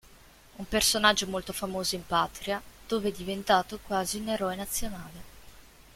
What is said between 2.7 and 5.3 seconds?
dove è diventato quasi un eroe nazionale.